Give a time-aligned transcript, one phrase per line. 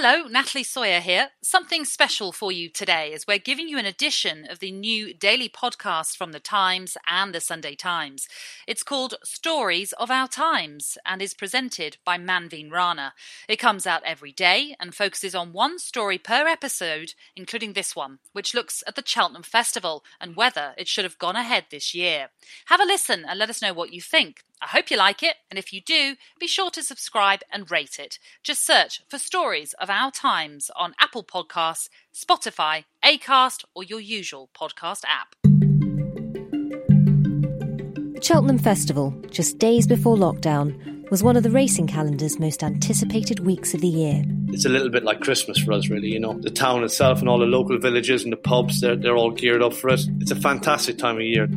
[0.00, 1.30] Hello, Natalie Sawyer here.
[1.42, 5.48] Something special for you today as we're giving you an edition of the new daily
[5.48, 8.28] podcast from the Times and the Sunday Times.
[8.68, 13.12] It's called Stories of Our Times and is presented by Manveen Rana.
[13.48, 18.20] It comes out every day and focuses on one story per episode, including this one,
[18.32, 22.28] which looks at the Cheltenham Festival and whether it should have gone ahead this year.
[22.66, 24.44] Have a listen and let us know what you think.
[24.60, 27.98] I hope you like it, and if you do, be sure to subscribe and rate
[28.00, 28.18] it.
[28.42, 34.50] Just search for Stories of Our Times on Apple Podcasts, Spotify, Acast, or your usual
[34.58, 35.34] podcast app.
[38.14, 43.40] The Cheltenham Festival, just days before lockdown, was one of the racing calendar's most anticipated
[43.40, 44.24] weeks of the year.
[44.48, 46.08] It's a little bit like Christmas for us, really.
[46.08, 49.16] You know, the town itself and all the local villages and the pubs, they're, they're
[49.16, 50.00] all geared up for it.
[50.20, 51.48] It's a fantastic time of year.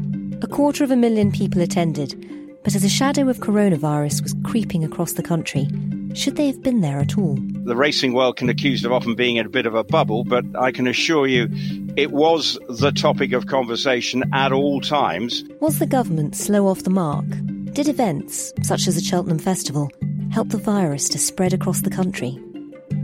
[0.41, 2.15] A quarter of a million people attended,
[2.63, 5.67] but as a shadow of coronavirus was creeping across the country,
[6.13, 7.37] should they have been there at all?
[7.63, 10.43] The racing world can accuse of often being in a bit of a bubble, but
[10.57, 11.49] I can assure you
[11.95, 15.43] it was the topic of conversation at all times.
[15.59, 17.25] Was the government slow off the mark?
[17.73, 19.89] Did events, such as the Cheltenham Festival,
[20.31, 22.37] help the virus to spread across the country?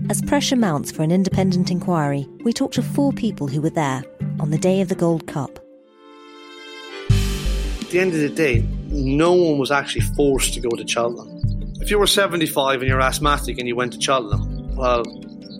[0.09, 4.03] As pressure mounts for an independent inquiry, we talked to four people who were there
[4.39, 5.59] on the day of the Gold Cup.
[7.81, 11.36] At the end of the day, no one was actually forced to go to Cheltenham.
[11.87, 15.05] If you were 75 and you're asthmatic and you went to Cheltenham, well,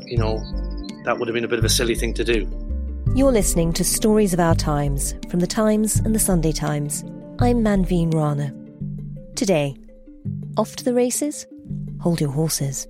[0.06, 0.38] you know,
[1.06, 2.45] that would have been a bit of a silly thing to do.
[3.16, 7.06] You're listening to Stories of Our Times from the Times and the Sunday Times.
[7.39, 8.53] I'm Manveen Rana.
[9.36, 9.78] Today,
[10.58, 11.47] off to the races?
[12.02, 12.89] Hold your horses.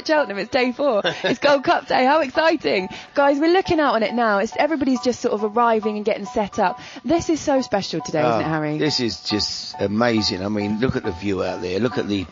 [0.00, 0.38] At Cheltenham.
[0.38, 1.02] It's day four.
[1.04, 2.04] It's Gold Cup day.
[2.04, 3.38] How exciting, guys!
[3.38, 4.38] We're looking out on it now.
[4.38, 6.80] It's everybody's just sort of arriving and getting set up.
[7.04, 8.78] This is so special today, isn't it, Oh, Harry?
[8.78, 10.44] This is just amazing.
[10.44, 11.78] I mean, look at the view out there.
[11.78, 12.26] Look at the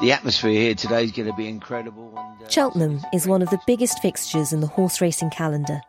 [0.00, 2.12] the atmosphere here today is going to be incredible.
[2.16, 5.80] And, uh, Cheltenham is one of the biggest fixtures in the horse racing calendar.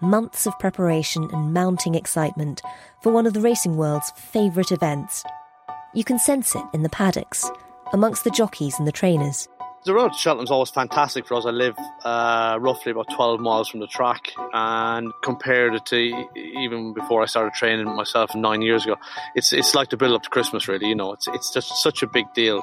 [0.00, 2.62] Months of preparation and mounting excitement
[3.02, 5.24] for one of the racing world's favourite events.
[5.94, 7.50] You can sense it in the paddocks,
[7.92, 9.48] amongst the jockeys and the trainers.
[9.88, 11.46] The road to Cheltenham's always fantastic for us.
[11.46, 16.92] I live uh, roughly about 12 miles from the track, and compared it to even
[16.92, 18.96] before I started training myself nine years ago,
[19.34, 20.68] it's it's like the build up to Christmas.
[20.68, 22.62] Really, you know, it's it's just such a big deal.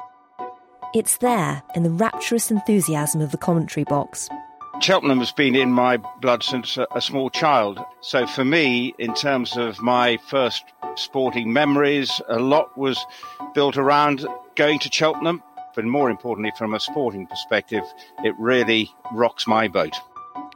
[0.94, 4.28] It's there in the rapturous enthusiasm of the commentary box.
[4.80, 7.80] Cheltenham has been in my blood since a, a small child.
[8.02, 10.62] So for me, in terms of my first
[10.94, 13.04] sporting memories, a lot was
[13.52, 15.42] built around going to Cheltenham.
[15.76, 17.84] But more importantly, from a sporting perspective,
[18.24, 19.94] it really rocks my boat.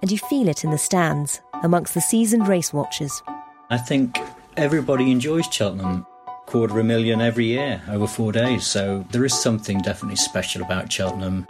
[0.01, 3.23] And you feel it in the stands, amongst the seasoned race watchers.
[3.69, 4.19] I think
[4.57, 6.07] everybody enjoys Cheltenham.
[6.47, 8.67] Quarter of a million every year over four days.
[8.67, 11.47] So there is something definitely special about Cheltenham.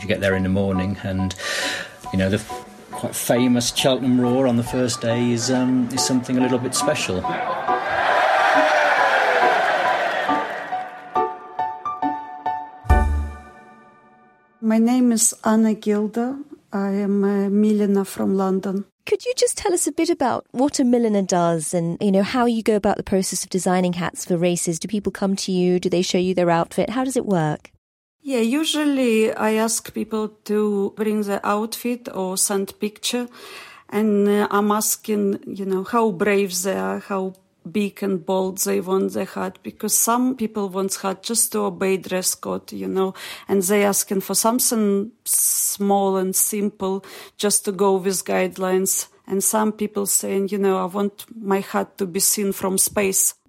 [0.00, 1.34] You get there in the morning, and
[2.12, 6.04] you know the f- quite famous Cheltenham Roar on the first day is um, is
[6.04, 7.22] something a little bit special.
[14.66, 16.42] My name is Anna Gilda.
[16.72, 18.84] I am a milliner from London.
[19.06, 22.24] Could you just tell us a bit about what a milliner does and, you know,
[22.24, 24.80] how you go about the process of designing hats for races?
[24.80, 25.78] Do people come to you?
[25.78, 26.90] Do they show you their outfit?
[26.90, 27.70] How does it work?
[28.22, 33.28] Yeah, usually I ask people to bring the outfit or send picture,
[33.88, 37.34] and uh, I'm asking, you know, how brave they are, how
[37.72, 41.96] big and bold they want the hat, because some people want hat just to obey
[41.96, 43.14] dress code, you know,
[43.48, 47.04] and they asking for something small and simple
[47.36, 49.08] just to go with guidelines.
[49.28, 53.34] And some people saying, you know, I want my hat to be seen from space.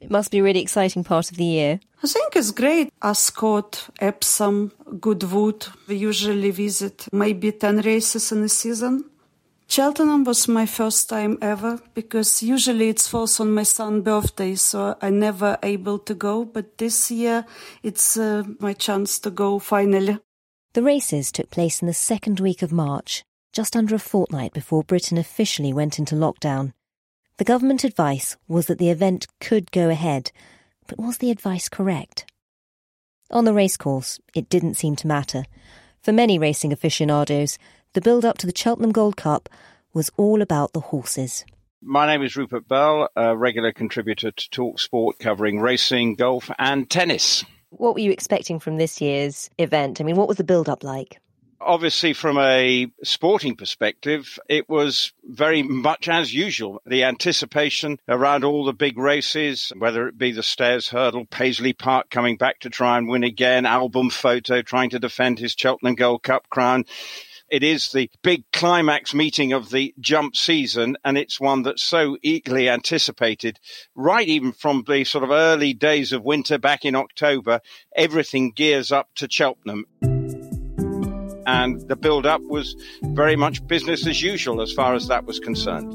[0.00, 1.80] It must be a really exciting part of the year.
[2.02, 2.92] I think it's great.
[3.02, 5.66] Ascot, Epsom, Goodwood.
[5.88, 9.04] We usually visit maybe 10 races in a season.
[9.70, 14.96] Cheltenham was my first time ever because usually it falls on my son's birthday, so
[15.02, 16.46] I never able to go.
[16.46, 17.44] But this year
[17.82, 20.18] it's uh, my chance to go finally.
[20.72, 24.84] The races took place in the second week of March, just under a fortnight before
[24.84, 26.72] Britain officially went into lockdown.
[27.36, 30.32] The government advice was that the event could go ahead,
[30.86, 32.24] but was the advice correct?
[33.30, 35.44] On the racecourse, it didn't seem to matter.
[36.02, 37.58] For many racing aficionados,
[37.92, 39.48] the build up to the Cheltenham Gold Cup
[39.92, 41.44] was all about the horses.
[41.80, 46.90] My name is Rupert Bell, a regular contributor to Talk Sport covering racing, golf, and
[46.90, 47.44] tennis.
[47.70, 50.00] What were you expecting from this year's event?
[50.00, 51.20] I mean, what was the build up like?
[51.60, 56.80] Obviously, from a sporting perspective, it was very much as usual.
[56.86, 62.10] The anticipation around all the big races, whether it be the Stayers Hurdle, Paisley Park
[62.10, 65.96] coming back to try and win again, Al Boum Photo trying to defend his Cheltenham
[65.96, 66.84] Gold Cup crown,
[67.50, 72.16] it is the big climax meeting of the jump season, and it's one that's so
[72.22, 73.58] eagerly anticipated,
[73.94, 77.60] right even from the sort of early days of winter back in October.
[77.96, 79.86] Everything gears up to Cheltenham.
[81.46, 85.40] And the build up was very much business as usual as far as that was
[85.40, 85.88] concerned.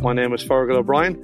[0.00, 1.20] My name is Fergal O'Brien.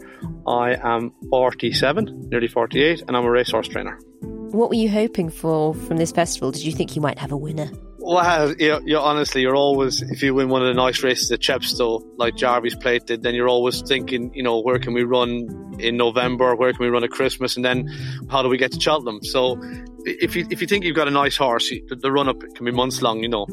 [0.46, 3.98] I am 47, nearly 48, and I'm a racehorse trainer.
[4.20, 6.50] What were you hoping for from this festival?
[6.50, 7.70] Did you think you might have a winner?
[8.08, 11.30] Well, you know, you honestly, you're always if you win one of the nice races
[11.30, 15.02] at Chepstow, like Jarveys Plate did, then you're always thinking, you know, where can we
[15.02, 16.56] run in November?
[16.56, 17.56] Where can we run at Christmas?
[17.56, 17.86] And then
[18.30, 19.22] how do we get to Cheltenham?
[19.22, 19.60] So,
[20.06, 22.64] if you if you think you've got a nice horse, the, the run up can
[22.64, 23.46] be months long, you know,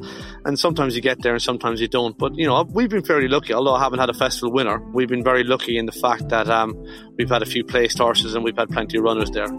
[0.46, 2.18] and sometimes you get there and sometimes you don't.
[2.18, 3.54] But you know, we've been fairly lucky.
[3.54, 6.50] Although I haven't had a festival winner, we've been very lucky in the fact that
[6.50, 6.82] um,
[7.18, 9.50] we've had a few placed horses and we've had plenty of runners there.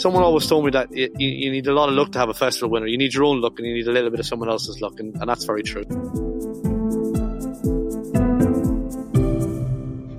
[0.00, 2.34] Someone always told me that you, you, need a lot of luck to have a
[2.34, 2.86] festival winner.
[2.86, 4.98] You need your own luck and you need a little bit of someone else's luck,
[4.98, 5.84] and, and that's very true.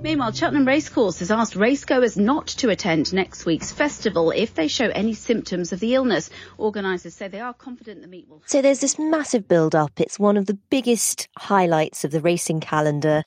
[0.03, 4.89] Meanwhile, Cheltenham Racecourse has asked racegoers not to attend next week's festival if they show
[4.89, 6.29] any symptoms of the illness.
[6.57, 8.43] Organisers say they are confident the meet will.
[8.45, 9.99] So there's this massive build up.
[9.99, 13.23] It's one of the biggest highlights of the racing calendar.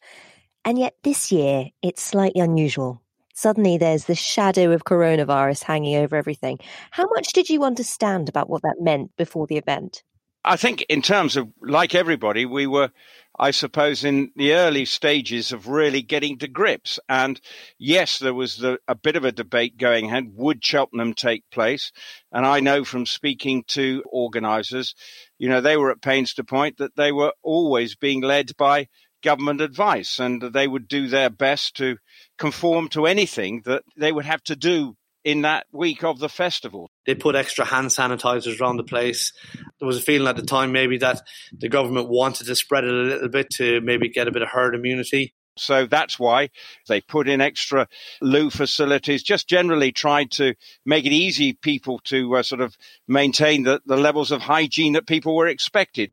[0.64, 3.03] And yet this year, it's slightly unusual
[3.34, 6.58] suddenly there's the shadow of coronavirus hanging over everything.
[6.90, 10.02] How much did you understand about what that meant before the event?
[10.44, 12.90] I think, in terms of like everybody, we were,
[13.38, 17.00] I suppose, in the early stages of really getting to grips.
[17.08, 17.40] And
[17.78, 20.32] yes, there was the, a bit of a debate going ahead.
[20.34, 21.92] Would Cheltenham take place?
[22.30, 24.94] And I know from speaking to organisers,
[25.38, 28.88] you know, they were at pains to point that they were always being led by
[29.22, 31.96] government advice and they would do their best to
[32.38, 36.90] conform to anything that they would have to do in that week of the festival.
[37.06, 39.32] They put extra hand sanitizers around the place.
[39.80, 41.22] There was a feeling at the time maybe that
[41.52, 44.48] the government wanted to spread it a little bit to maybe get a bit of
[44.48, 45.34] herd immunity.
[45.56, 46.50] So that's why
[46.88, 47.88] they put in extra
[48.20, 50.54] loo facilities, just generally tried to
[50.84, 52.76] make it easy people to uh, sort of
[53.06, 56.10] maintain the, the levels of hygiene that people were expected.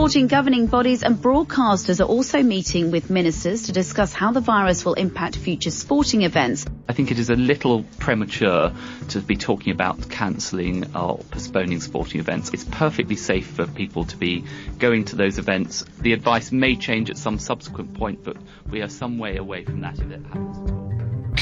[0.00, 4.82] Sporting governing bodies and broadcasters are also meeting with ministers to discuss how the virus
[4.82, 6.64] will impact future sporting events.
[6.88, 8.72] I think it is a little premature
[9.10, 12.48] to be talking about cancelling or postponing sporting events.
[12.54, 14.46] It's perfectly safe for people to be
[14.78, 15.84] going to those events.
[15.98, 18.38] The advice may change at some subsequent point, but
[18.70, 20.79] we are some way away from that if it happens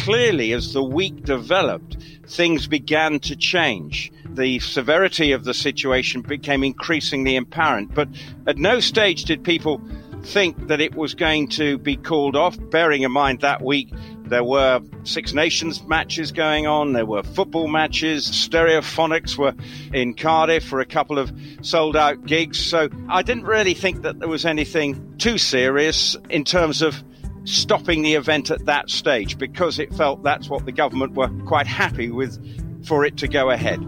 [0.09, 4.11] clearly, as the week developed, things began to change.
[4.25, 8.09] The severity of the situation became increasingly apparent, but
[8.47, 9.83] at no stage did people
[10.23, 13.91] think that it was going to be called off, bearing in mind that week
[14.25, 19.53] there were Six Nations matches going on, there were football matches, Stereophonics were
[19.93, 21.31] in Cardiff for a couple of
[21.61, 22.59] sold out gigs.
[22.59, 27.03] So I didn't really think that there was anything too serious in terms of
[27.49, 31.67] stopping the event at that stage because it felt that's what the government were quite
[31.67, 32.39] happy with
[32.87, 33.81] for it to go ahead.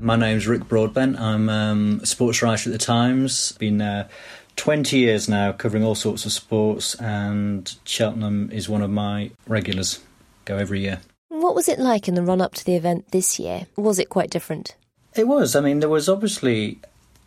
[0.00, 1.18] My name's Rick Broadbent.
[1.18, 3.52] I'm um, a sports writer at the Times.
[3.52, 4.08] Been uh,
[4.56, 10.00] 20 years now covering all sorts of sports, and Cheltenham is one of my regulars.
[10.44, 11.00] Go every year.
[11.28, 13.66] What was it like in the run up to the event this year?
[13.76, 14.76] Was it quite different?
[15.14, 15.56] It was.
[15.56, 16.80] I mean, there was obviously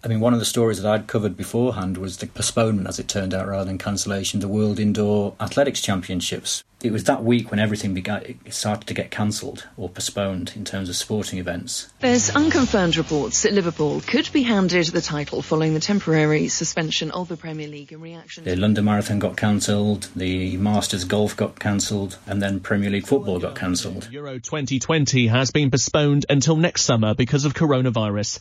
[0.08, 3.10] I mean, one of the stories that I'd covered beforehand was the postponement, as it
[3.10, 6.64] turned out, rather than cancellation, the World Indoor Athletics Championships.
[6.84, 10.64] It was that week when everything began, it started to get cancelled or postponed in
[10.64, 11.92] terms of sporting events.
[12.02, 17.30] There's unconfirmed reports that Liverpool could be handed the title following the temporary suspension of
[17.30, 18.44] the Premier League in reaction.
[18.44, 23.40] The London Marathon got cancelled, the Masters Golf got cancelled, and then Premier League football
[23.40, 24.08] got cancelled.
[24.12, 28.40] Euro 2020 has been postponed until next summer because of coronavirus.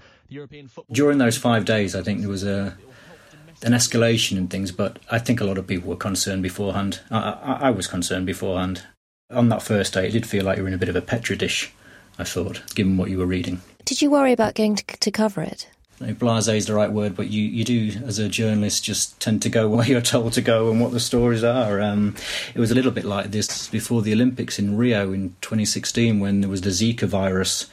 [0.92, 2.76] During those five days, I think there was a
[3.66, 7.00] an escalation in things, but I think a lot of people were concerned beforehand.
[7.10, 8.84] I, I, I was concerned beforehand.
[9.30, 11.02] On that first day, it did feel like you were in a bit of a
[11.02, 11.72] petri dish.
[12.16, 13.60] I thought, given what you were reading.
[13.84, 15.68] Did you worry about going to, to cover it?
[16.18, 19.48] blase is the right word, but you, you do, as a journalist, just tend to
[19.48, 21.80] go where you're told to go and what the stories are.
[21.80, 22.14] Um,
[22.54, 26.40] it was a little bit like this before the Olympics in Rio in 2016 when
[26.40, 27.66] there was the Zika virus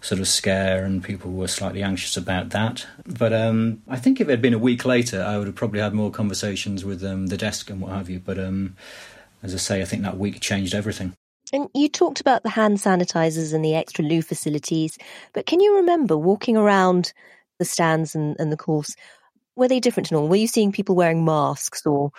[0.00, 2.86] sort of scare and people were slightly anxious about that.
[3.06, 5.80] But um, I think if it had been a week later, I would have probably
[5.80, 8.20] had more conversations with um, the desk and what have you.
[8.20, 8.76] But um,
[9.42, 11.14] as I say, I think that week changed everything.
[11.52, 14.98] And you talked about the hand sanitizers and the extra loo facilities,
[15.32, 17.12] but can you remember walking around
[17.58, 18.94] the stands and, and the course?
[19.56, 20.28] Were they different to normal?
[20.28, 22.10] Were you seeing people wearing masks or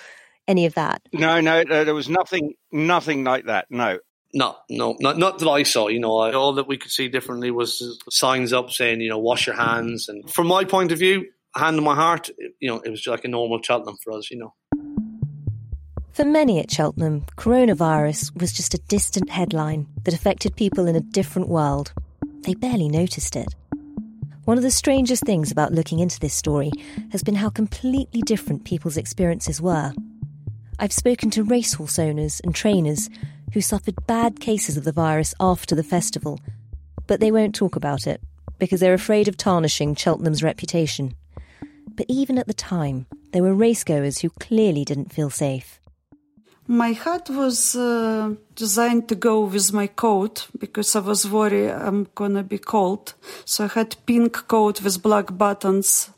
[0.48, 1.02] any of that?
[1.14, 3.68] No, no, there was nothing, nothing like that.
[3.70, 4.00] No,
[4.34, 5.88] no, no, not, not that I saw.
[5.88, 9.48] You know, all that we could see differently was signs up saying, you know, wash
[9.48, 10.10] your hands.
[10.10, 13.26] And from my point of view, hand on my heart, you know, it was like
[13.26, 14.54] a normal Cheltenham for us, you know.
[16.14, 21.02] For many at Cheltenham, coronavirus was just a distant headline that affected people in a
[21.02, 21.94] different world.
[22.42, 23.56] They barely noticed it.
[24.46, 26.72] One of the strangest things about looking into this story
[27.12, 29.94] has been how completely different people's experiences were.
[30.80, 33.10] I've spoken to racehorse owners and trainers
[33.54, 36.40] who suffered bad cases of the virus after the festival,
[37.08, 38.22] but they won't talk about it
[38.60, 41.16] because they're afraid of tarnishing Cheltenham's reputation.
[41.88, 45.80] But even at the time, there were racegoers who clearly didn't feel safe.
[46.68, 52.08] My hat was uh, designed to go with my coat because I was worried I'm
[52.14, 53.16] gonna be cold.
[53.44, 56.12] So I had pink coat with black buttons,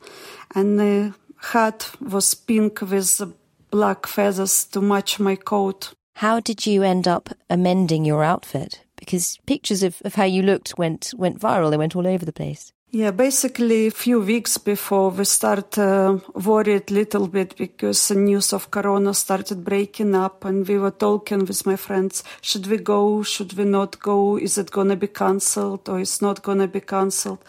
[0.54, 1.14] and the
[1.54, 3.22] hat was pink with
[3.70, 5.94] black feathers to match my coat.
[6.15, 8.82] How did you end up amending your outfit?
[8.96, 11.72] Because pictures of, of how you looked went went viral.
[11.72, 12.74] They went all over the place.
[12.94, 18.15] Yeah, basically a few weeks before we start uh, worried a little bit because the
[18.15, 22.75] news of Corona started breaking up and we were talking with my friends, should we
[22.75, 26.82] go, should we not go, is it gonna be cancelled or is not gonna be
[26.82, 27.39] cancelled?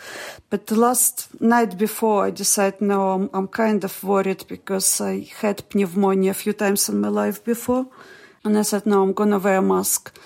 [0.48, 5.28] But the last night before I decided, no, I'm, I'm kind of worried because I
[5.40, 7.88] had pneumonia a few times in my life before.
[8.44, 10.16] And I said, no, I'm gonna wear a mask.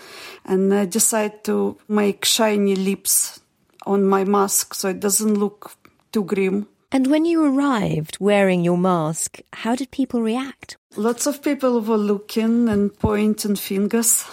[0.45, 3.41] And I decided to make shiny lips
[3.85, 5.77] on my mask so it doesn't look
[6.13, 6.69] too grim.
[6.93, 10.77] And when you arrived wearing your mask, how did people react?
[10.97, 14.25] Lots of people were looking and pointing fingers.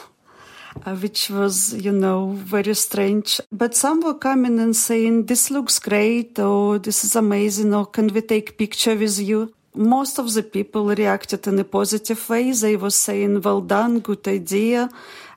[0.88, 3.40] Uh, which was, you know, very strange.
[3.52, 8.08] But some were coming and saying, this looks great, or this is amazing, or can
[8.08, 9.54] we take picture with you?
[9.76, 12.52] Most of the people reacted in a positive way.
[12.52, 14.90] They were saying, well done, good idea.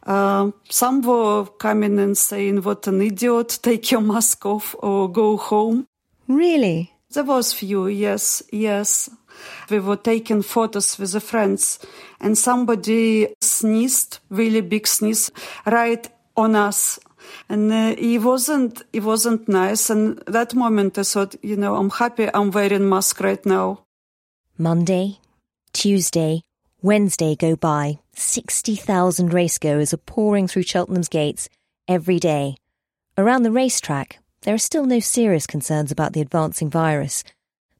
[0.02, 5.36] Uh, some were coming and saying, what an idiot, take your mask off or go
[5.36, 5.86] home.
[6.28, 6.92] Really?
[7.10, 9.10] There was few, yes, yes.
[9.70, 11.78] We were taking photos with the friends
[12.20, 15.30] and somebody sneezed, really big sneeze,
[15.66, 16.98] right on us
[17.48, 21.90] and uh, it wasn't it wasn't nice and that moment i thought you know i'm
[21.90, 23.85] happy i'm wearing mask right now
[24.58, 25.18] Monday,
[25.74, 26.40] Tuesday,
[26.80, 27.98] Wednesday go by.
[28.14, 31.50] 60,000 racegoers are pouring through Cheltenham's gates
[31.86, 32.56] every day.
[33.18, 37.22] Around the racetrack, there are still no serious concerns about the advancing virus.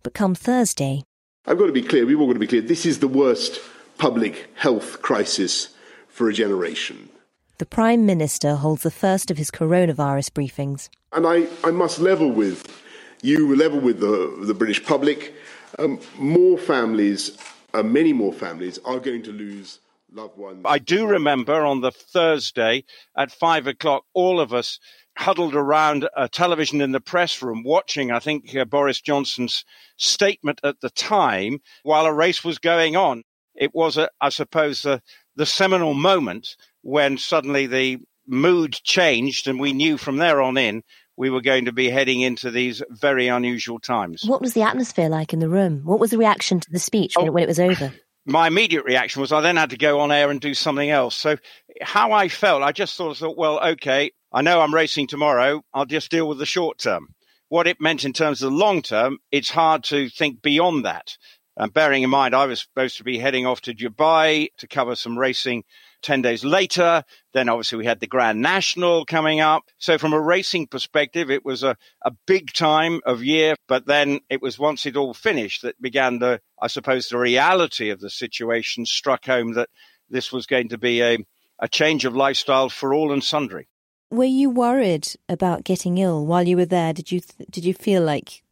[0.03, 1.05] But come Thursday.
[1.47, 3.59] I've got to be clear, we've all got to be clear, this is the worst
[3.97, 5.75] public health crisis
[6.09, 7.09] for a generation.
[7.57, 10.91] The Prime Minister holds the first of his coronavirus briefings.
[11.11, 12.83] And I, I must level with
[13.23, 15.33] you, level with the, the British public
[15.79, 17.37] um, more families,
[17.75, 19.81] uh, many more families, are going to lose
[20.13, 20.63] loved ones.
[20.65, 22.85] I do remember on the Thursday
[23.17, 24.79] at five o'clock, all of us
[25.19, 29.65] huddled around a television in the press room watching, I think, uh, Boris Johnson's
[29.97, 33.23] statement at the time while a race was going on.
[33.55, 35.01] It was, a, I suppose, the,
[35.35, 40.83] the seminal moment when suddenly the mood changed and we knew from there on in
[41.17, 44.25] we were going to be heading into these very unusual times.
[44.25, 45.83] What was the atmosphere like in the room?
[45.85, 47.93] What was the reaction to the speech oh, when, it, when it was over?
[47.95, 50.91] Oh, my immediate reaction was I then had to go on air and do something
[50.91, 51.17] else.
[51.17, 51.37] So,
[51.81, 55.63] how I felt, I just sort of thought, well, okay, I know I'm racing tomorrow.
[55.73, 57.15] I'll just deal with the short term.
[57.49, 61.17] What it meant in terms of the long term, it's hard to think beyond that.
[61.57, 64.97] And bearing in mind, I was supposed to be heading off to Dubai to cover
[64.97, 65.65] some racing
[66.07, 67.03] 10 days later.
[67.35, 69.65] Then obviously we had the Grand National coming up.
[69.77, 73.57] So from a racing perspective, it was a, a big time of year.
[73.67, 77.91] But then it was once it all finished that began the, I suppose, the reality
[77.91, 79.69] of the situation struck home that
[80.09, 81.19] this was going to be a,
[81.59, 83.69] a change of lifestyle for all and sundry.
[84.09, 86.93] Were you worried about getting ill while you were there?
[86.93, 87.21] Did you
[87.51, 88.45] did you feel like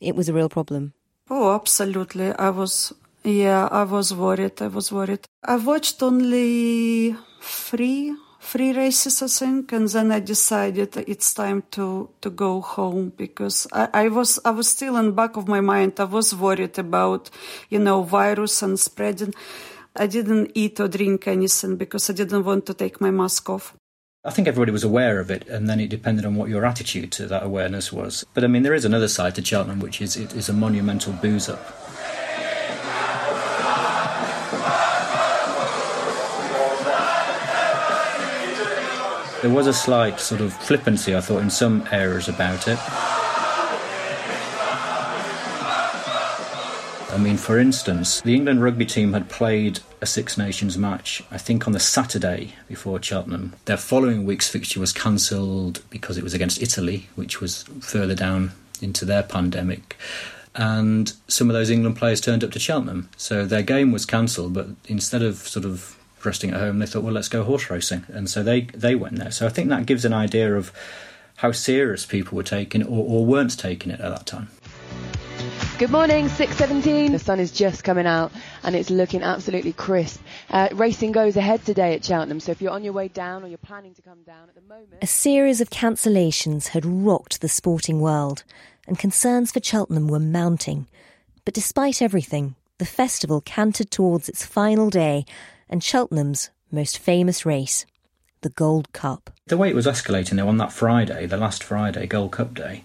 [0.00, 0.94] it was a real problem?
[1.28, 2.32] Oh, absolutely.
[2.32, 4.60] I was yeah, I was worried.
[4.60, 5.26] I was worried.
[5.42, 8.14] I watched only three
[8.44, 13.66] three races, I think, and then I decided it's time to, to go home because
[13.72, 15.98] I, I was I was still in the back of my mind.
[15.98, 17.30] I was worried about,
[17.70, 19.34] you know, virus and spreading.
[19.96, 23.74] I didn't eat or drink anything because I didn't want to take my mask off.
[24.26, 27.12] I think everybody was aware of it, and then it depended on what your attitude
[27.12, 28.24] to that awareness was.
[28.34, 31.12] But I mean, there is another side to Cheltenham, which is it is a monumental
[31.12, 31.83] booze up.
[39.44, 42.78] There was a slight sort of flippancy, I thought, in some areas about it.
[47.12, 51.36] I mean, for instance, the England rugby team had played a Six Nations match, I
[51.36, 53.52] think on the Saturday before Cheltenham.
[53.66, 58.52] Their following week's fixture was cancelled because it was against Italy, which was further down
[58.80, 59.98] into their pandemic.
[60.54, 63.10] And some of those England players turned up to Cheltenham.
[63.18, 67.02] So their game was cancelled, but instead of sort of resting at home, they thought,
[67.02, 69.30] well, let's go horse racing, and so they they went there.
[69.30, 70.72] So I think that gives an idea of
[71.36, 74.48] how serious people were taking it or, or weren't taking it at that time.
[75.76, 77.10] Good morning, 6.17.
[77.10, 78.30] The sun is just coming out
[78.62, 80.20] and it's looking absolutely crisp.
[80.48, 83.48] Uh, racing goes ahead today at Cheltenham, so if you're on your way down or
[83.48, 84.94] you're planning to come down at the moment...
[85.02, 88.44] A series of cancellations had rocked the sporting world
[88.86, 90.86] and concerns for Cheltenham were mounting.
[91.44, 95.26] But despite everything, the festival cantered towards its final day
[95.68, 97.86] and Cheltenham's most famous race,
[98.42, 99.30] the Gold Cup.
[99.46, 102.84] The way it was escalating though on that Friday, the last Friday, Gold Cup day,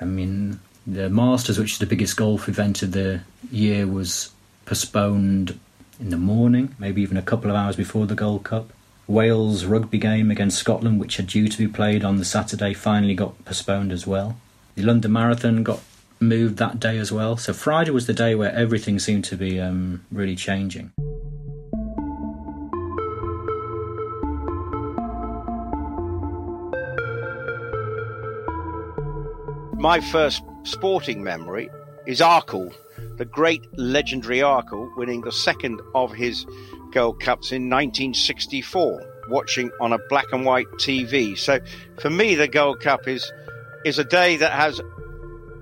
[0.00, 4.32] I mean, the Masters, which is the biggest golf event of the year, was
[4.64, 5.58] postponed
[6.00, 8.72] in the morning, maybe even a couple of hours before the Gold Cup.
[9.06, 13.14] Wales rugby game against Scotland, which had due to be played on the Saturday, finally
[13.14, 14.36] got postponed as well.
[14.74, 15.80] The London Marathon got
[16.20, 17.36] moved that day as well.
[17.36, 20.92] So Friday was the day where everything seemed to be um, really changing.
[29.78, 31.70] My first sporting memory
[32.04, 32.74] is Arkle,
[33.16, 36.44] the great legendary Arkle, winning the second of his
[36.90, 41.38] Gold Cups in 1964, watching on a black and white TV.
[41.38, 41.60] So
[42.00, 43.32] for me, the Gold Cup is
[43.84, 44.80] is a day that has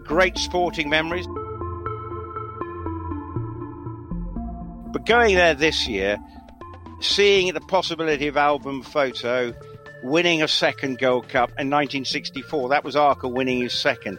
[0.05, 1.27] great sporting memories.
[4.93, 6.17] But going there this year,
[7.01, 9.53] seeing the possibility of Al Boum Photo
[10.07, 12.71] winning a second Gold Cup in 1964.
[12.71, 14.19] That was Arkle winning his second.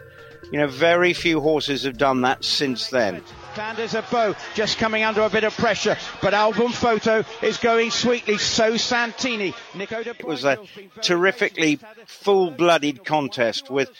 [0.50, 3.22] You know, very few horses have done that since then.
[3.54, 7.58] Clan Des Obeaux just coming under a bit of pressure, but Al Boum Photo is
[7.58, 8.38] going sweetly.
[8.38, 9.52] So Santini.
[9.74, 10.58] it was a
[11.02, 13.90] terrifically full-blooded contest with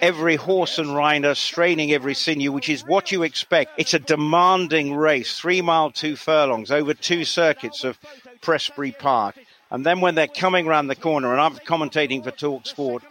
[0.00, 3.72] every horse and rider straining every sinew, which is what you expect.
[3.76, 7.98] It's a demanding race, three mile, two furlongs over two circuits of
[8.40, 9.36] Prestbury Park.
[9.70, 13.02] And then when they're coming around the corner, and I'm commentating for Talk Sport,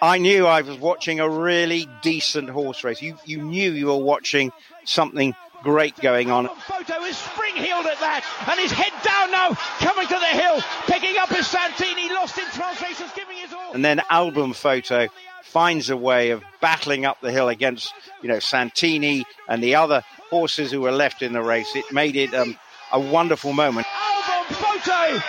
[0.00, 3.00] I knew I was watching a really decent horse race.
[3.00, 4.52] You you knew you were watching
[4.84, 6.48] something great going on.
[6.66, 10.60] Photo is spring heeled at that, and his head down now, coming to the hill,
[10.86, 13.72] picking up his Santini, Lostintranslation's, giving his all.
[13.72, 15.06] And then Al Boum Photo
[15.44, 20.02] finds a way of battling up the hill against, you know, Santini and the other
[20.30, 21.76] horses who were left in the race.
[21.76, 22.58] It made it um,
[22.90, 23.86] a wonderful moment.
[23.94, 25.22] Al Boum Photo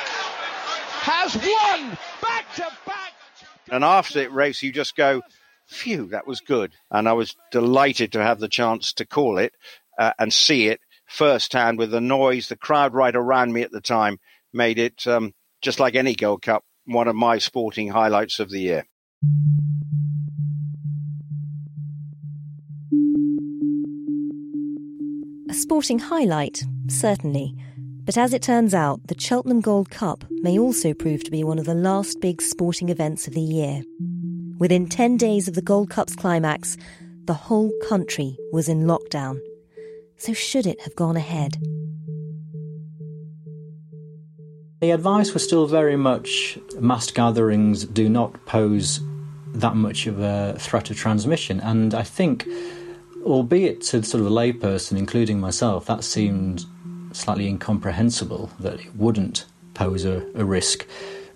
[1.04, 3.12] has won back to back.
[3.70, 5.22] And after the race, you just go,
[5.68, 6.72] phew, that was good.
[6.90, 9.54] And I was delighted to have the chance to call it
[10.00, 13.82] uh, and see it firsthand with the noise, the crowd right around me at the
[13.82, 14.18] time
[14.54, 18.62] made it, um, just like any Gold Cup, one of my sporting highlights of the
[18.62, 18.86] year.
[25.50, 27.56] A sporting highlight, certainly.
[28.06, 31.58] But as it turns out, the Cheltenham Gold Cup may also prove to be one
[31.58, 33.82] of the last big sporting events of the year.
[34.60, 36.76] Within 10 days of the Gold Cup's climax,
[37.26, 39.40] the whole country was in lockdown.
[40.18, 41.58] So should it have gone ahead?
[44.82, 49.00] The advice was still very much mass gatherings do not pose
[49.54, 51.62] that much of a threat of transmission.
[51.62, 52.46] And I think,
[53.24, 56.66] albeit to sort of a layperson, including myself, that seemed
[57.16, 60.86] slightly incomprehensible that it wouldn't pose a, a risk.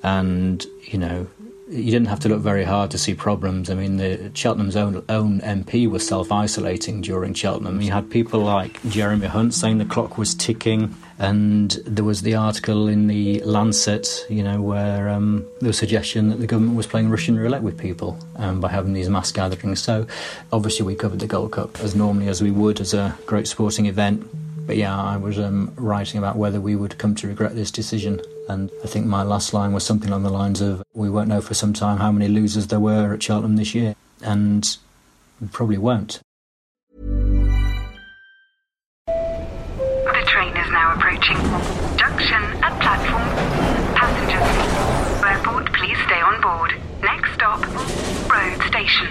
[0.03, 1.27] And, you know,
[1.69, 3.69] you didn't have to look very hard to see problems.
[3.69, 7.81] I mean, the Cheltenham's own, own MP was self isolating during Cheltenham.
[7.81, 12.35] You had people like Jeremy Hunt saying the clock was ticking, and there was the
[12.35, 16.87] article in the Lancet, you know, where um, there was suggestion that the government was
[16.87, 19.81] playing Russian roulette with people um, by having these mass gatherings.
[19.81, 20.07] So,
[20.53, 23.87] obviously, we covered the Gold Cup as normally as we would as a great sporting
[23.87, 24.25] event
[24.67, 28.21] but yeah, I was um, writing about whether we would come to regret this decision
[28.49, 31.41] And I think my last line was something along the lines of, "We won't know
[31.41, 34.77] for some time how many losers there were at Cheltenham this year," and
[35.41, 36.21] we probably won't.
[39.05, 41.37] The train is now approaching.
[41.97, 43.27] Junction at platform.
[43.95, 45.23] Passengers.
[45.25, 46.73] Airport, please stay on board.
[47.03, 47.59] Next stop,
[48.31, 49.07] road station.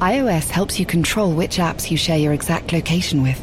[0.00, 3.42] iOS helps you control which apps you share your exact location with.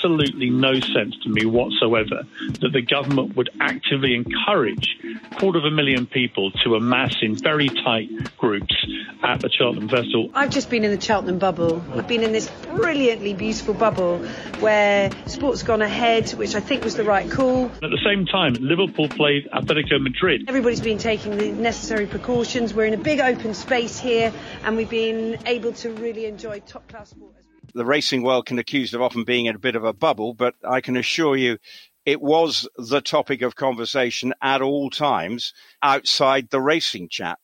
[0.00, 2.22] absolutely no sense to me whatsoever
[2.60, 4.96] that the government would actively encourage
[5.30, 8.08] a quarter of a million people to amass in very tight
[8.38, 8.74] groups
[9.22, 10.30] at the Cheltenham Festival.
[10.34, 11.84] I've just been in the Cheltenham bubble.
[11.94, 14.18] I've been in this brilliantly beautiful bubble
[14.60, 17.66] where sport's gone ahead, which I think was the right call.
[17.66, 20.46] At the same time, Liverpool played Atletico Madrid.
[20.48, 22.72] Everybody's been taking the necessary precautions.
[22.72, 24.32] We're in a big open space here
[24.64, 27.34] and we've been able to really enjoy top class sport.
[27.74, 30.54] The racing world can accused of often being in a bit of a bubble, but
[30.64, 31.58] I can assure you
[32.06, 35.52] it was the topic of conversation at all times
[35.82, 37.38] outside the racing chat.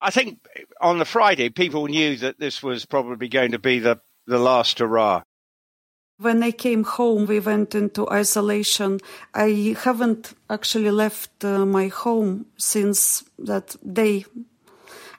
[0.00, 0.38] I think
[0.80, 4.78] on the Friday, people knew that this was probably going to be the, the last
[4.78, 5.22] hurrah.
[6.18, 9.00] When I came home, we went into isolation.
[9.34, 14.24] I haven't actually left uh, my home since that day.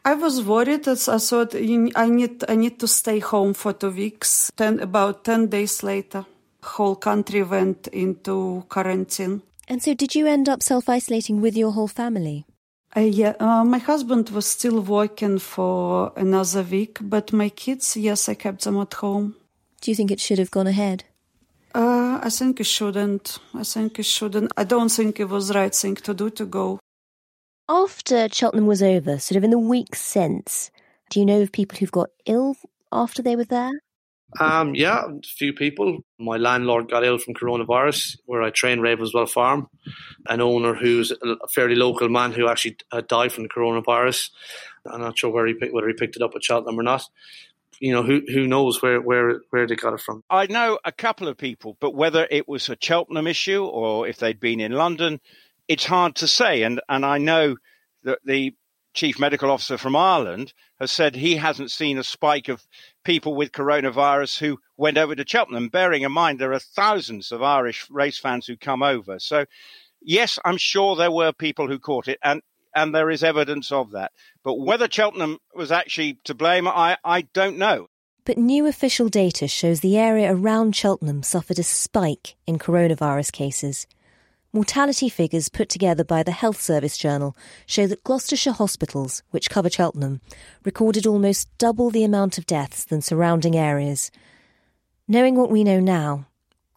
[0.03, 3.91] I was worried as I thought I need I need to stay home for two
[3.91, 4.51] weeks.
[4.55, 6.25] Then about ten days later,
[6.63, 9.41] whole country went into quarantine.
[9.67, 12.45] And so, did you end up self isolating with your whole family?
[12.95, 18.27] Uh, yeah, uh, my husband was still working for another week, but my kids, yes,
[18.27, 19.35] I kept them at home.
[19.79, 21.05] Do you think it should have gone ahead?
[21.73, 23.39] Uh, I think it shouldn't.
[23.53, 24.51] I think it shouldn't.
[24.57, 26.79] I don't think it was the right thing to do to go.
[27.71, 30.71] After Cheltenham was over, sort of in the weeks since,
[31.09, 32.57] do you know of people who've got ill
[32.91, 33.71] after they were there?
[34.41, 35.99] Um, yeah, a few people.
[36.19, 39.69] My landlord got ill from coronavirus, where I train Ravenswell Farm.
[40.27, 44.31] An owner who's a fairly local man who actually had died from the coronavirus.
[44.85, 47.03] I'm not sure where he picked, whether he picked it up at Cheltenham or not.
[47.79, 50.25] You know, who who knows where, where, where they got it from.
[50.29, 54.17] I know a couple of people, but whether it was a Cheltenham issue or if
[54.17, 55.21] they'd been in London,
[55.71, 56.63] it's hard to say.
[56.63, 57.55] And, and I know
[58.03, 58.53] that the
[58.93, 62.67] chief medical officer from Ireland has said he hasn't seen a spike of
[63.05, 67.41] people with coronavirus who went over to Cheltenham, bearing in mind there are thousands of
[67.41, 69.17] Irish race fans who come over.
[69.17, 69.45] So,
[70.01, 72.41] yes, I'm sure there were people who caught it, and,
[72.75, 74.11] and there is evidence of that.
[74.43, 77.87] But whether Cheltenham was actually to blame, I, I don't know.
[78.25, 83.87] But new official data shows the area around Cheltenham suffered a spike in coronavirus cases.
[84.53, 89.69] Mortality figures put together by the Health Service Journal show that Gloucestershire hospitals, which cover
[89.69, 90.19] Cheltenham,
[90.65, 94.11] recorded almost double the amount of deaths than surrounding areas.
[95.07, 96.25] Knowing what we know now,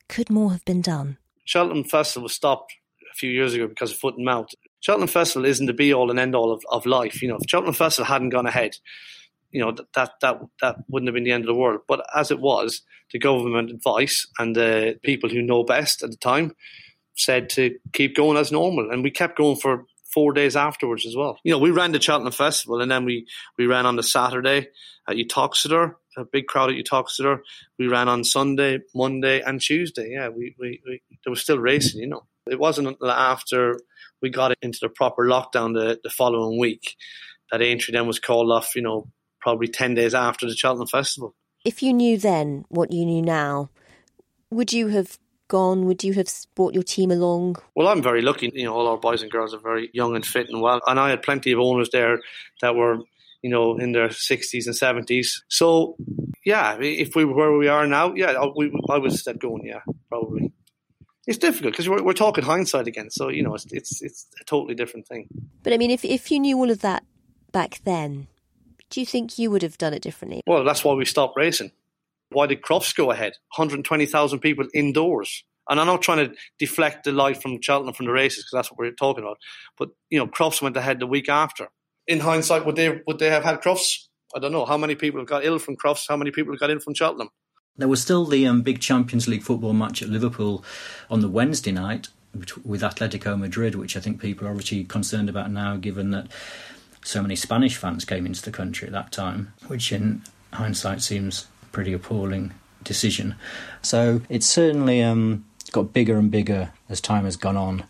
[0.09, 1.17] could more have been done?
[1.45, 2.75] Cheltenham Festival was stopped
[3.13, 4.47] a few years ago because of foot and mouth.
[4.79, 7.23] Cheltenham Festival isn't the be all and end all of, of life.
[7.23, 8.77] You know, if Cheltenham Festival hadn't gone ahead,
[9.51, 11.81] you know that that that wouldn't have been the end of the world.
[11.89, 12.83] But as it was,
[13.13, 16.55] the government advice and the people who know best at the time
[17.17, 21.17] said to keep going as normal, and we kept going for four days afterwards as
[21.17, 21.39] well.
[21.43, 23.27] You know, we ran the Cheltenham Festival, and then we
[23.59, 24.69] we ran on the Saturday
[25.09, 27.41] at Uttoxeter, a big crowd at Uttoxeter.
[27.79, 30.13] We ran on Sunday, Monday, and Tuesday.
[30.13, 32.01] Yeah, we, we, we there was still racing.
[32.01, 33.81] You know, it wasn't until after
[34.23, 36.97] we got into the proper lockdown the, the following week
[37.51, 38.77] that entry then was called off.
[38.77, 41.35] You know, probably ten days after the Cheltenham Festival.
[41.65, 43.71] If you knew then what you knew now,
[44.51, 45.19] would you have
[45.55, 45.87] gone?
[45.87, 47.57] Would you have brought your team along?
[47.77, 48.51] Well, I'm very lucky.
[48.53, 50.99] You know, all our boys and girls are very young and fit and well, and
[50.99, 52.19] I had plenty of owners there
[52.61, 52.97] that were,
[53.41, 55.29] you know, in their 60s and 70s.
[55.47, 55.95] So,
[56.45, 59.65] yeah, if we were where we are now, yeah, I, we, I would step going,
[59.65, 60.53] yeah, probably.
[61.29, 63.11] It's difficult because we're, we're talking hindsight again.
[63.11, 65.29] So, you know, it's, it's, it's a totally different thing.
[65.63, 67.05] But I mean, if, if you knew all of that
[67.53, 68.27] back then,
[68.91, 70.41] do you think you would have done it differently?
[70.49, 71.71] Well, that's why we stopped racing.
[72.31, 73.33] Why did Crufts go ahead?
[73.57, 75.45] 120,000 people indoors.
[75.69, 78.71] And I'm not trying to deflect the light from Cheltenham from the races because that's
[78.71, 79.39] what we're talking about.
[79.79, 81.69] But you know, Crufts went ahead the week after.
[82.07, 84.09] In hindsight, would they would they have had Crufts?
[84.37, 86.07] I don't know how many people got ill from Crufts.
[86.09, 87.31] How many people got in from Cheltenham?
[87.77, 90.65] There was still the um, big Champions League football match at Liverpool
[91.11, 92.09] on the Wednesday night
[92.65, 96.27] with Atletico Madrid, which I think people are obviously concerned about now, given that
[97.05, 101.47] so many Spanish fans came into the country at that time, which in hindsight seems
[101.75, 103.35] pretty appalling decision.
[103.83, 107.85] So it's certainly um, got bigger and bigger as time has gone on.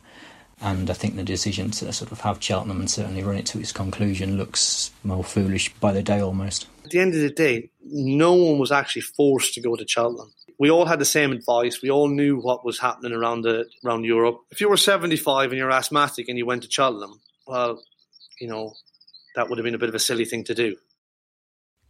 [0.61, 3.61] And I think the decision to sort of have Cheltenham and certainly run it to
[3.61, 6.66] its conclusion looks more foolish by the day almost.
[6.85, 10.33] At the end of the day, no one was actually forced to go to Cheltenham.
[10.59, 11.83] We all had the same advice.
[11.83, 14.38] We all knew what was happening around the around Europe.
[14.51, 17.83] If you were 75 and you're asthmatic and you went to Cheltenham, well,
[18.40, 18.75] you know,
[19.35, 20.77] that would have been a bit of a silly thing to do.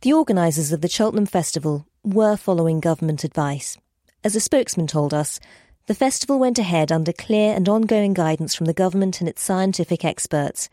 [0.04, 3.78] The organisers of the Cheltenham Festival were following government advice.
[4.22, 5.40] As a spokesman told us,
[5.86, 10.04] the festival went ahead under clear and ongoing guidance from the government and its scientific
[10.04, 10.68] experts.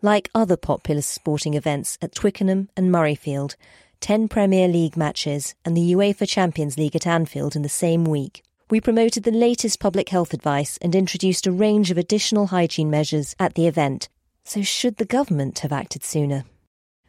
[0.00, 3.56] Like other popular sporting events at Twickenham and Murrayfield,
[4.00, 8.42] 10 Premier League matches and the UEFA Champions League at Anfield in the same week.
[8.70, 13.36] We promoted the latest public health advice and introduced a range of additional hygiene measures
[13.38, 14.08] at the event.
[14.44, 16.46] So, should the government have acted sooner?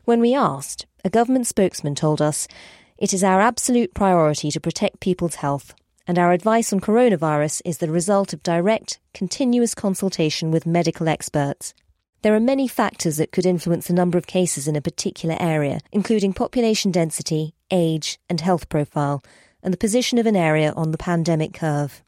[0.04, 2.48] When we asked, a government spokesman told us
[2.98, 5.74] it is our absolute priority to protect people's health
[6.08, 11.74] and our advice on coronavirus is the result of direct, continuous consultation with medical experts.
[12.24, 15.80] There are many factors that could influence the number of cases in a particular area,
[15.92, 19.24] including population density, age, and health profile,
[19.62, 22.04] and the position of an area on the pandemic curve.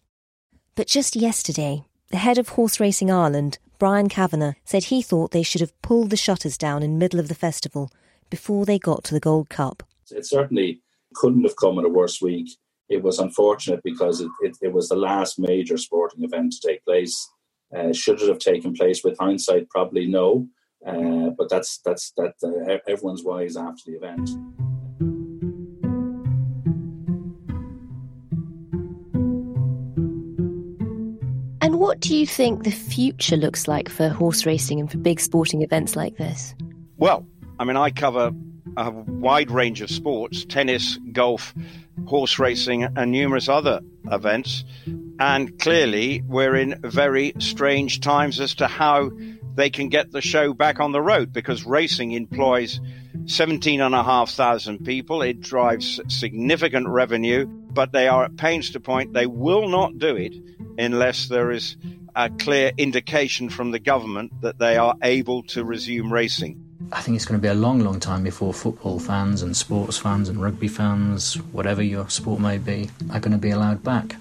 [0.76, 5.44] But just yesterday, the head of Horse Racing Ireland, Brian Kavanagh, said he thought they
[5.44, 7.92] should have pulled the shutters down in middle of the festival
[8.30, 9.84] before they got to the Gold Cup.
[10.12, 10.82] It certainly
[11.16, 12.50] couldn't have come at a worse week
[12.90, 16.84] it was unfortunate because it, it, it, was the last major sporting event to take
[16.86, 17.30] place.
[17.76, 19.70] Uh, should it have taken place with hindsight?
[19.70, 20.48] Probably no.
[20.86, 22.34] Uh, but that's that's that.
[22.44, 24.30] Uh, everyone's wise after the event.
[31.62, 35.20] And what do you think the future looks like for horse racing and for big
[35.20, 36.54] sporting events like this?
[36.98, 37.26] Well,
[37.58, 38.32] I mean, I cover
[38.78, 41.54] a wide range of sports tennis, golf,
[42.06, 44.66] horse racing, and numerous other events.
[45.20, 49.12] And clearly, we're in very strange times as to how
[49.56, 52.82] they can get the show back on the road because racing employs
[53.26, 55.22] 17,500 people.
[55.22, 60.18] It drives significant revenue, but they are at pains to point they will not do
[60.18, 60.36] it
[60.78, 61.78] unless there is
[62.16, 66.65] a clear indication from the government that they are able to resume racing.
[66.96, 69.98] I think it's going to be a long, long time before football fans and sports
[69.98, 74.16] fans and rugby fans, whatever your sport may be, are going to be allowed back.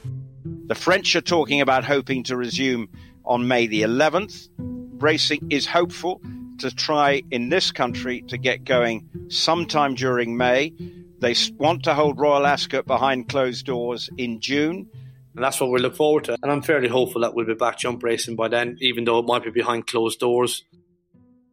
[0.45, 2.89] The French are talking about hoping to resume
[3.25, 4.49] on May the 11th.
[4.59, 6.21] Racing is hopeful
[6.59, 10.73] to try in this country to get going sometime during May.
[11.21, 14.89] They want to hold Royal Ascot behind closed doors in June.
[15.37, 16.37] And that's what we look forward to.
[16.43, 19.27] And I'm fairly hopeful that we'll be back jump racing by then, even though it
[19.27, 20.65] might be behind closed doors.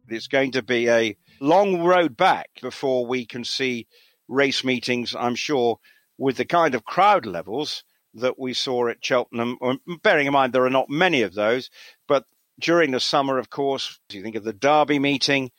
[0.08, 3.86] It's going to be a long road back before we can see
[4.28, 5.78] race meetings, I'm sure,
[6.18, 7.84] with the kind of crowd levels
[8.14, 9.58] that we saw at Cheltenham.
[9.62, 11.70] Um, bearing in mind there are not many of those,
[12.06, 12.24] but
[12.60, 15.50] during the summer, of course, you think of the Derby meeting,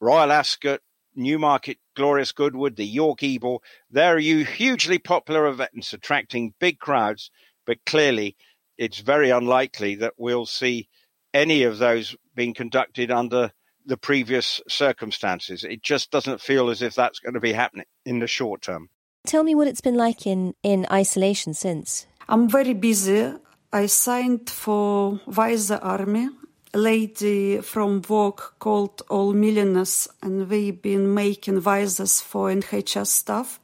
[0.00, 0.80] Royal Ascot,
[1.14, 3.58] Newmarket, Glorious Goodwood, the York Ebor.
[3.90, 7.30] They're you hugely popular events attracting big crowds,
[7.66, 8.36] but clearly
[8.76, 10.88] it's very unlikely that we'll see
[11.34, 13.52] any of those being conducted under
[13.88, 15.64] the previous circumstances.
[15.64, 18.90] It just doesn't feel as if that's going to be happening in the short term.
[19.26, 22.06] Tell me what it's been like in, in isolation since.
[22.28, 23.32] I'm very busy.
[23.72, 26.28] I signed for Visa Army.
[26.74, 33.58] A lady from work called All Millionaires, and we've been making visas for NHS staff.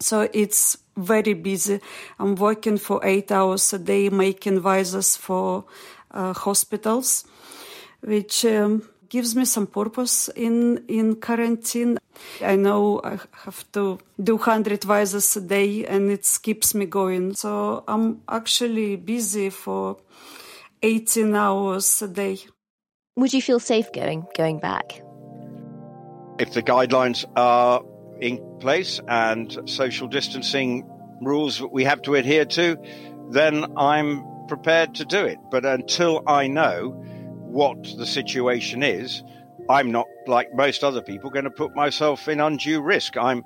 [0.00, 1.80] So it's very busy.
[2.18, 5.66] I'm working for eight hours a day making visas for
[6.10, 7.24] uh, hospitals,
[8.00, 11.98] which um, gives me some purpose in in quarantine.
[12.40, 17.34] I know I have to do 100 visas a day and it keeps me going.
[17.34, 19.96] So I'm actually busy for
[20.82, 22.38] 18 hours a day.
[23.16, 25.02] Would you feel safe going going back?
[26.38, 27.82] If the guidelines are
[28.20, 30.84] in place and social distancing
[31.22, 32.76] rules that we have to adhere to,
[33.30, 35.38] then I'm prepared to do it.
[35.50, 37.02] But until I know
[37.46, 39.22] what the situation is,
[39.68, 43.16] I'm not like most other people going to put myself in undue risk.
[43.16, 43.44] I'm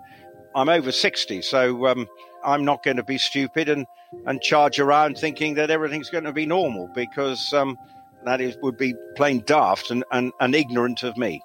[0.54, 2.08] I'm over 60, so um,
[2.44, 3.86] I'm not going to be stupid and,
[4.26, 7.78] and charge around thinking that everything's going to be normal because um,
[8.24, 11.42] that is would be plain daft and, and, and ignorant of me.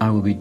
[0.00, 0.38] I will be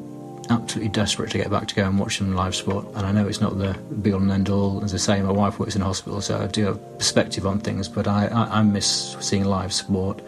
[0.49, 2.85] absolutely desperate to get back to go and watch some live sport.
[2.95, 4.83] And I know it's not the be all and end all.
[4.83, 7.87] As I say, my wife works in hospital, so I do have perspective on things.
[7.87, 10.21] But I, I, I miss seeing live sport.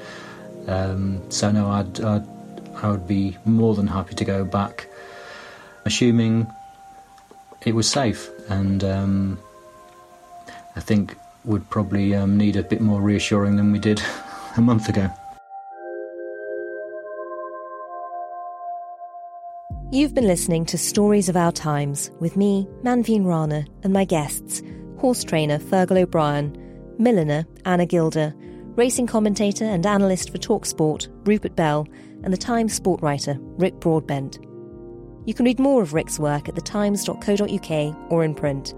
[0.68, 2.28] Um, so no, I'd, I'd
[2.82, 4.88] I would be more than happy to go back,
[5.86, 6.48] assuming
[7.66, 8.30] it was safe.
[8.50, 9.40] And um,
[10.76, 14.02] I think would probably um, need a bit more reassuring than we did
[14.58, 15.10] a month ago.
[19.92, 24.62] You've been listening to Stories of Our Times with me, Manveen Rana, and my guests
[25.00, 26.56] horse trainer Fergal O'Brien,
[27.00, 28.36] milliner Anna Gilder,
[28.76, 31.88] racing commentator and analyst for Talksport Rupert Bell,
[32.24, 34.38] and the Times sport writer Rick Broadbent.
[35.26, 38.76] You can read more of Rick's work at thetimes.co.uk or in print.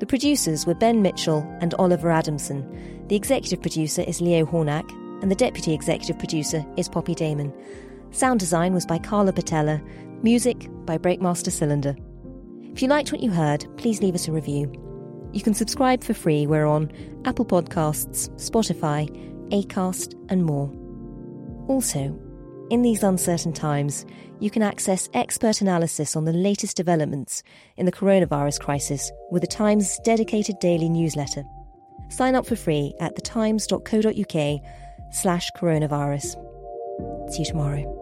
[0.00, 3.06] The producers were Ben Mitchell and Oliver Adamson.
[3.06, 4.90] The executive producer is Leo Hornack,
[5.22, 7.54] and the deputy executive producer is Poppy Damon.
[8.10, 9.80] Sound design was by Carla Patella,
[10.22, 11.96] music by Breakmaster Cylinder.
[12.72, 14.70] If you liked what you heard, please leave us a review.
[15.32, 16.46] You can subscribe for free.
[16.46, 16.90] We're on
[17.24, 19.08] Apple Podcasts, Spotify,
[19.50, 20.70] Acast, and more.
[21.68, 22.18] Also,
[22.70, 24.06] in these uncertain times,
[24.40, 27.42] you can access expert analysis on the latest developments
[27.76, 31.44] in the coronavirus crisis with the Times' dedicated daily newsletter.
[32.08, 34.60] Sign up for free at thetimes.co.uk
[35.12, 37.32] slash coronavirus.
[37.32, 38.01] See you tomorrow.